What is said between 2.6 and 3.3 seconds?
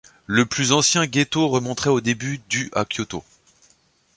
à Kyoto.